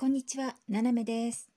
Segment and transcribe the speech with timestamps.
[0.00, 1.50] こんにちは、ななめです。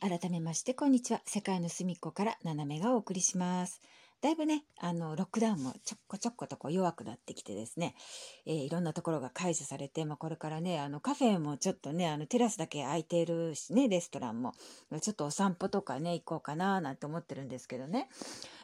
[0.00, 1.22] 改めまして、こんにちは。
[1.26, 3.82] 世界の隅っこからななめがお送りします。
[4.26, 7.94] だいぶね、あの、ロックダウンもちょっこちょっことこう弱くなってきてですね、
[8.44, 14.52] えーいろんなところが解除されて、まあ、これからね、あの、カフェもちょっとね、あの、テラスだけ空いてるしね、レストランも、
[15.00, 18.08] ちょっとお散歩とかね、行こうかな、なんて思ってるんですけどね。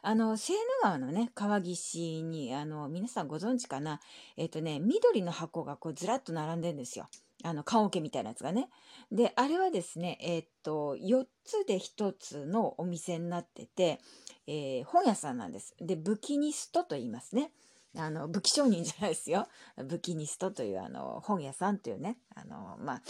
[0.02, 4.00] あの、セーヌ川のね、川岸に、あの、皆さんご存知かな？
[4.36, 7.06] えっ、とね、緑の箱がこうずらっと並んでるんですよ。
[7.42, 8.68] あの、棺桶みたいなやつがね。
[9.10, 14.00] で、あれはですね、えっ、と、4つで1つのお店になってて、
[14.46, 15.74] えー本屋さんなんです。
[15.80, 17.52] で、ブキニストと言いますね。
[17.96, 19.46] あの、武器商人じゃないですよ。
[19.76, 23.02] ブキニストというあの本屋さんというね、あの、まあ、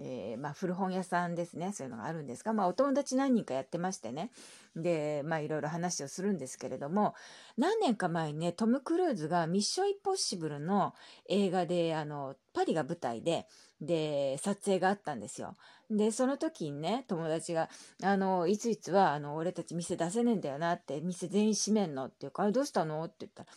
[0.00, 1.72] えーまあ、古本屋さんですね。
[1.74, 4.30] そういうのがあるんですが、まあ、お友達何人かやってましてね。
[4.74, 7.14] で、まあ、いろいろ話をするんですけれども、
[7.58, 10.94] 何年か前にね、トム・クルーズがミッション・インポッシブルの
[11.28, 13.46] 映画で、あの、パリが舞台で、
[13.82, 15.56] で、撮影があったんですよ。
[15.90, 17.68] で、その時にね、友達が、
[18.02, 23.48] あの、いついつは、あの、俺たち店出せねえんだよなって、店全員閉めんのっていうか、あれどうしたのって言ったら、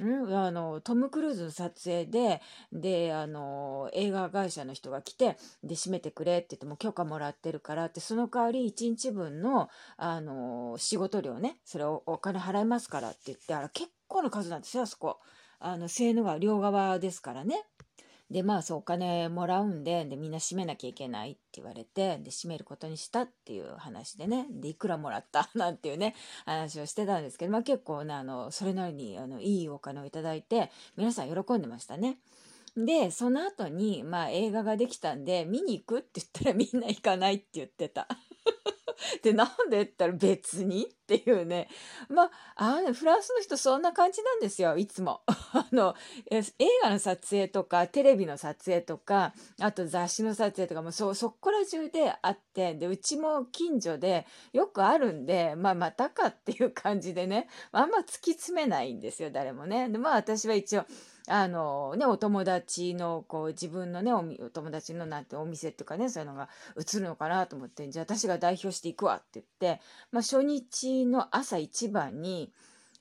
[0.00, 2.40] うん、あの、トム・クルーズの撮影で、
[2.72, 15.18] で、あの、映画会社の人が来て、で、閉めてくれって言っても許可もらってるからって、その代わり1日分の、あの、仕事量ね、それをお金払いますからって言って、あら、結構な数なんですよ、あそこ。
[15.58, 17.64] あの、セーヌ川両側ですからね。
[18.30, 32.18] で、まあ、そう、お金もらうんで、で、みんな閉めなきゃいけないって言われて、で、閉めることにしたっていう話でね、で、いくらもらった なんていうね、話をしてたんですけど、まあ結構ね、あの、それなりに、あの、いいお金をいただいて、皆さん喜んでましたね。
[32.76, 38.08] で、その後に、まあ映画ができたんで、見に行くって言ったらみんな行かないって言ってた。
[39.22, 41.68] で、なんでって言ったら別にっていうね。
[42.08, 45.22] まあ、あのフランスの人そんな感じなんですよ、いつも。
[45.26, 45.94] あの、
[46.30, 46.42] 映
[46.82, 59.88] 画の撮影とか、テレビの撮影とか、あと雑誌の撮影とかもそう、そこら中であって、で、うちも近所でよくあるんで、まあ、またかっていう感じでね、あんま突き詰めないんですよ、誰もね。
[59.88, 60.84] で、まあ、私は一応、
[61.28, 69.46] あのね、お友達の、こう、自分のね、お友達のなんてお店とかね、そういうのが映るのかなと思って、じゃあ私が代表していくわって言っ
[69.76, 69.80] て、
[70.10, 72.52] まあ、初日の朝一番に、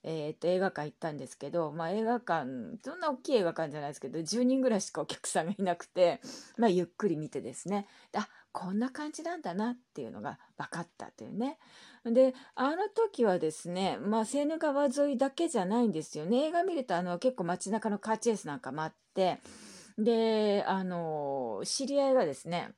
[0.10, 2.48] えーっと、映画館行ったんですけど、まあ、映画館、
[2.82, 6.22] そんな大きい映画館じゃないですけど、10人ぐらいしかお客さんがいなくて、
[6.58, 11.60] まあ、ゆっくり見てですね、であ、こんな感じなんだなっていうのが分かったというね。
[12.06, 16.46] で、あの時はですね、まあ、セーヌ川沿いだけじゃないんですよね。
[16.46, 19.40] 映画見ると、あの、結構街中のカーチェイスなんかもあって、
[19.98, 22.72] で、あの、知り合いがですね、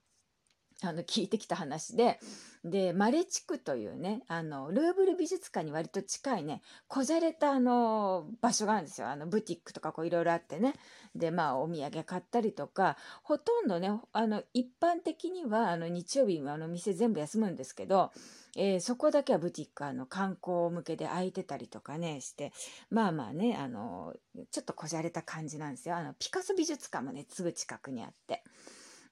[0.81, 2.19] あの、聞いてきた話で、
[2.63, 9.09] で、マレ地区というね、あの、ルーブル美術館に割と近いね、こじゃれたあの、場所があるんですよ。
[9.09, 10.73] あの、ブティックとかいろいろあってね。
[11.15, 18.11] で、まあ、お土産買ったりとか、ほとんどね、あの、一般的には、あの、日曜日あの、店全部休むんですけど、
[18.55, 22.51] えーそこだけはブティック、あの、観光向けで開いてたりとかね、して、
[22.89, 24.15] まあまあね、あの、
[24.51, 25.95] ちょっとこじゃれた感じなんですよ。
[25.95, 28.43] あの、ピカソ美術館もね、すぐ近くにあって。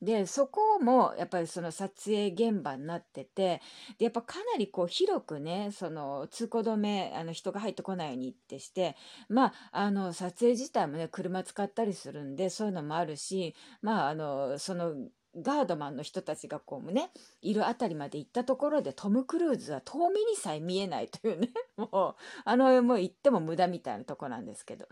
[0.01, 3.61] で、そこもやっぱりその撮影現場になってて、
[3.97, 8.95] で、やっぱかなりこう広くね、その通行止め、あの人が入ってこないようにってして、
[9.29, 14.93] まあ、あの撮影自体もね、車使ったりするんで、そういうのもあるし、まあ、あの、その、
[15.39, 24.87] ガードマンの人たちがこうね、いるあたりまで行ったところでトム・クルーズは遠目にさえ見えないというね、 もう、あの、もう行っても無駄みたいなとこなんですけど。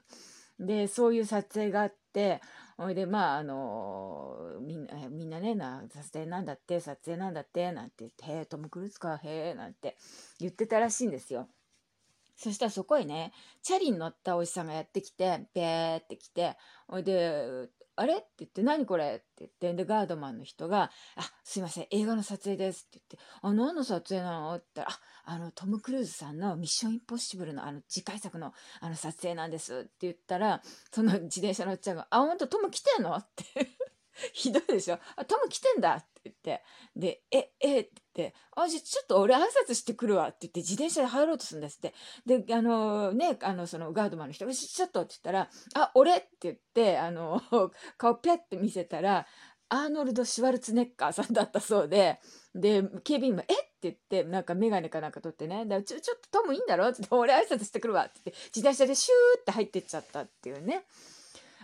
[0.60, 2.42] で、そういう撮影があって、
[2.78, 9.96] ほいで、まあ、あのみんな、みんなね、な、撮影なんだって、撮影なんだって、なんて言って、へえ、トム・クルーズか、へえ、なんて
[10.40, 11.48] 言ってたらしいんですよ。
[12.36, 13.32] そしたらそこへね、
[13.62, 18.16] チャリに乗ったおじさんがやってきて、べーって来て、ほいで、あれ？
[18.16, 19.16] って言って、何これ？
[19.16, 24.56] って言って、で、ガードマンの人が、あ、すいません、映画の撮影ですって言って、あ、何の撮影なの？
[24.56, 30.62] って言ったら、あ、あの、トム・クルーズさんのミッション・インポッシブルのあの、次回作のあの、撮影なんですって言ったら、
[30.92, 33.16] その自転車乗っちゃんが、あ、ほんと、トム来てんの？
[33.16, 33.46] って。
[34.34, 36.64] ひどいでしょあ、トム来てんだって言って。
[36.96, 41.94] で、え、え、って言って、あ、じゃちょっと俺挨拶してくるわって言って、自転車で入ろうとするんですって。
[42.26, 47.42] で、あのね、あの、そのガードマンの人が、ちょっとって言ったら、あ、俺って言って、あの、
[47.98, 49.26] 顔ピャって見せたら、
[49.70, 52.20] アーノルド・シュワルツネッカーさんだったそうで、
[52.54, 60.86] で、警備員も、えって言って、なんかメガネかなんか取ってね、だちょ、ちょっとトムいいんだろって言って、俺挨拶してくるわって言って、自転車でシューって入ってっちゃったっていうね。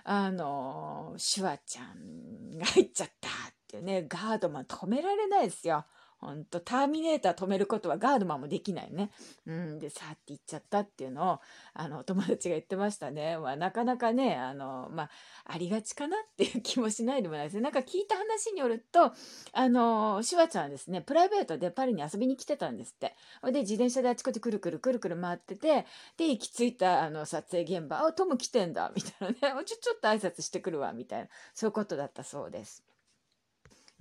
[0.04, 3.32] あの、シュワちゃんが入っちゃったっ
[3.72, 5.86] ていうね、ガードマン止められないですよ。
[6.22, 9.10] ほんと、ターミネーター止めることはガードマンもできないね。
[9.48, 11.40] うん、で、さーって言っちゃったっていうのを、
[11.74, 13.40] あの、友達が言ってましたね。
[13.40, 15.10] まあ、なかなかね、あの、まあ、
[15.46, 17.62] ありがちかなっていう気もしないでもないですね。
[17.62, 19.14] なんか聞いた話によると、
[19.52, 23.16] あの、シュワちゃんはですね、プライベートでパリに遊びに来てたんですって。
[23.52, 25.88] で、自転車であちこちくるくるくるくる回ってて、
[26.18, 32.84] で、行き着いた、あの、撮影現場、あ、トム来てんだ、みたいなね、ちょ、ちょっと挨拶してくるわ、みたいな、そういうことだったそうです。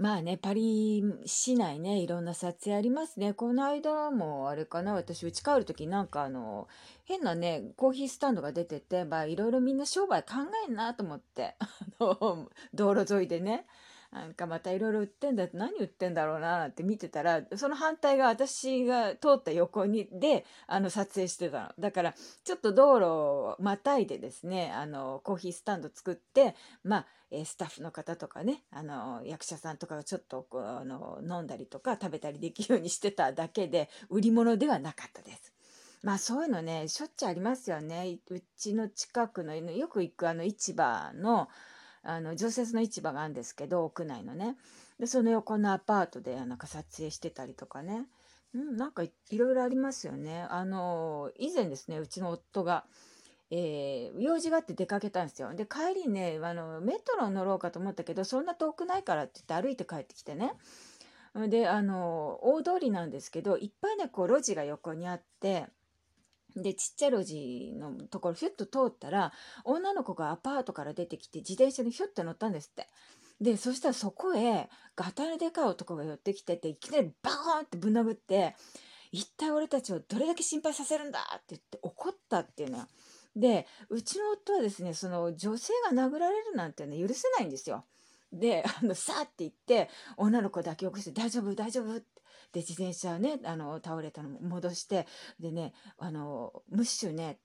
[0.00, 3.35] まあね、パリ市内ね、いろんな撮影ありますね。
[3.35, 6.69] この間もあれかな、私、家帰る時なんかあの、
[7.05, 10.37] 変なね、コーヒースタンドが出てて、まあいろいろみんな商売考
[10.67, 11.69] えんなと思って、 あ
[12.00, 13.67] の、道路沿いでね。
[14.12, 22.14] なんかまたいろいろ売ってんだって何売ってんだろうなって見てたらその反対が私が通った横にであの撮影してたのだから
[22.44, 27.06] ちょっと道路をまたいでですねあのコーヒースタンド作ってまあ
[27.44, 35.52] スタッフの方とかねあの役者さんとかがちょっとあの飲んだりとか食べたりできるようにしてただけで売り物ではなかったです。
[36.02, 38.18] まあそういうのねしょっちゅうありますよね。
[38.28, 41.48] うちの近くのよく行くあの市場の
[42.02, 44.56] あの常設の市場があるんですけど屋内のね。
[44.99, 48.05] でその横のアパートでなんか撮影してたりとかね、
[48.55, 50.47] うん、なんかいろいろありますよね。
[50.50, 52.85] あの以前ですねうちの夫が、
[53.50, 55.55] えー、用事があって出かけたんですよ。
[55.55, 60.53] で帰りねあのメトロ乗ろうかと思ったけどそんな遠くないからって言って歩いて帰ってきてね。
[61.49, 65.67] であの大通りなんですけどいっぱいねこう路地が横にあって
[66.56, 69.32] で、ちっちゃい路地のところ、ひゅっと通ったら、
[69.64, 72.88] 女の子がアパートから出てきて、自転車にひゅっと乗ったんですって。
[73.41, 78.55] で、そしたらそこへ、ガタのでかい男が寄ってきてて、いきなりバーンってぶん殴って、
[79.12, 82.87] 一体俺たちをどれだけ心配させるんだって言って怒ったっていうのよ。
[83.35, 87.85] で、うちの夫はですね、その女性が殴られるなんてね、許せないんですよ。
[88.32, 92.19] で、あの、さーって言って、女の子抱き起こして、大丈夫、大丈夫って。
[92.52, 95.06] で、自転車ね、あの、倒れたの戻して、
[95.38, 97.38] でね、あの、ムッシュね、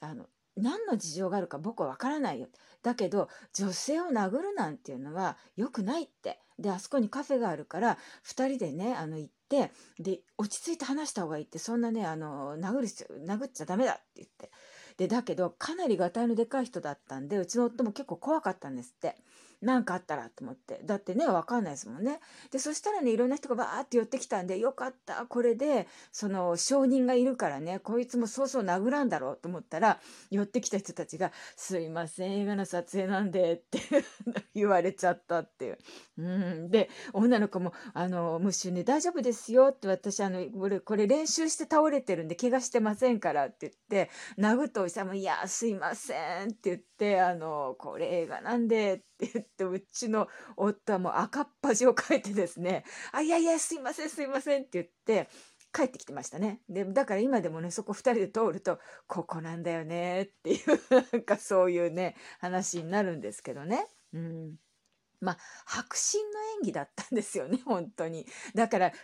[0.00, 0.26] あの、
[0.56, 2.48] 何の事情があるか僕はわからないよ。
[2.82, 6.40] だけど、女性を殴るなんていうのは良くないって。
[6.58, 12.88] で、あそこにカフェがあるから、2人でね、あの、行って、で、落ち着いて話した方がいいって、そんなね、あの、殴る
[13.26, 14.50] 殴っちゃダメだって言って。
[14.98, 19.16] で、だけど、かなりがたいのでかい人だったんで、うちの夫も結構怖かったんですって。
[19.62, 20.80] 何かあったらと思って。
[20.84, 22.20] だってね、わかんないですもんね。
[22.50, 25.24] で、そしたらね、いろんな人がバーって寄ってきたんで、よかった。
[25.26, 30.00] これで、その、証人がいるからね、こいつもそうそう殴らんだろうと思ったら、
[30.30, 33.78] 寄ってきた人たちが、すいません、映画の撮影なんで、って
[34.54, 35.78] 言われちゃったっていう。
[36.18, 36.70] うん。
[36.70, 55.28] で、女の子も、あの、ムッシュね、大丈夫ですよって私、あの、これ、これ練習して倒れてるんで、怪我してませんからって言って、殴ったおじさんも、いや、すいませんって言って、あの、これ映画なんでって言って、うちの夫はもう赤っ端を書いてですね、あ、いやいや、すいません、すいませんって言って、
[55.72, 56.60] 帰ってきてましたね。
[56.68, 63.86] で、だから今でもね、そこ2人で通ると、ここなんだよねっていう、なんかそういうね、話になるんですけどね。
[64.12, 64.56] うん。
[65.22, 68.26] まあ、迫真の演技だったんですよね、 本当に。
[68.54, 68.96] だから考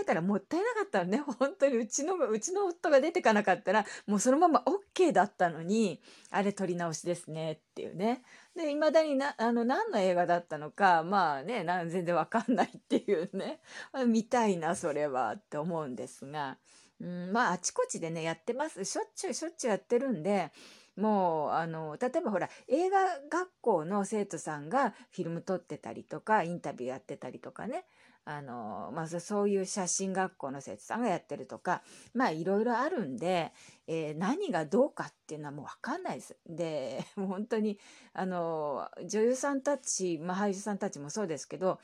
[0.00, 8.22] えたらもったいなかったのね、 本当にうちの、うちの夫が出てかなかったら、もうそのまま OK だったのに、あれ撮り直しですねっていうね。
[8.54, 13.60] で、未だにな、あの、何の映画だったのか、まあね、な全然わかんないっていうね。
[14.06, 16.58] 見たいな、それはって思うんですが。
[17.00, 18.84] うん、まあ、あちこちでね、やってます。
[18.84, 20.52] しょっちゅうしょっちゅうやってるんで、
[20.96, 22.98] もうあの例えばほら映画
[23.30, 27.84] 学校の生徒さんがフィルム撮ってたりとかインタビューやってたりとかね
[28.24, 31.82] あの、まあ、そういう写真学校の生徒さんがやってるとか
[32.14, 33.52] まあいろいろあるんで、
[33.86, 36.36] えー、何がどうかっていうのはもう分かんないです。
[36.46, 37.78] で 本当に
[38.12, 41.80] あの女優さんたち、まあ、俳優さんたちもそうですけど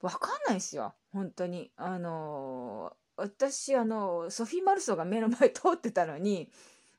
[0.00, 1.72] 分かんないですよ本当に。
[1.76, 6.50] あの私あのソフィー・マルソーが目の前通ってたのに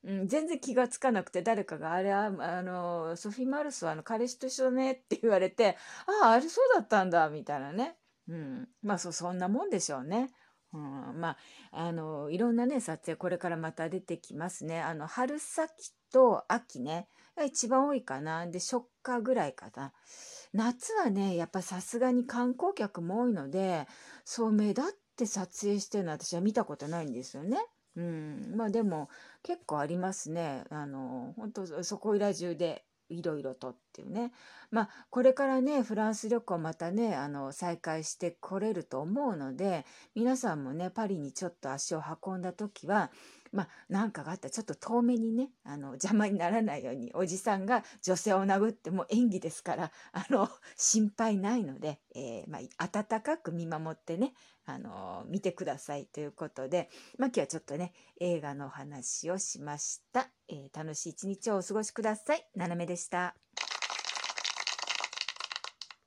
[0.08, 5.76] うん、全然気がつかなくて誰かがあれはあのソフィー・マルスはあの彼氏と一緒ねって言われて
[6.24, 7.98] あああれそうだったんだみたいなね、
[8.30, 10.30] うん、まあそそんなもんでしょうね。
[10.74, 11.38] うん、まあ
[11.72, 14.82] あのいろんなね撮影これからまた出てきますね。
[14.82, 17.10] あの春先と秋ね
[17.46, 19.92] 一番多いかなで初夏ぐらいかな。
[20.54, 23.88] 夏はねやっぱさすがに観光客も多いので
[24.24, 24.86] そう目立っ
[25.18, 27.58] て撮影してるの私は見たことないんですよね。
[27.98, 29.10] うん、まあでも
[29.42, 30.64] 結構ありますね。
[30.70, 34.32] あの、本当そこいら中でいろいろとっていうね。
[34.70, 43.12] まあこれからね、フランス旅行またね、あの、再開してこれると思うので、皆さんもね、パリにちょっと足を運んだ時は、
[43.52, 54.34] まあなんかがあったらちょっと遠目にねあの邪魔にならないようにおじさんが女性を殴っても演技ですからあの 心配ないので、えー、まあ、温かく見守ってね
[54.66, 62.48] あの見てくださいということで、まあ、今日はちょっとね映画のお話をしました、えー、楽しい一日をお過ごしください。
[62.56, 63.36] ななめでした。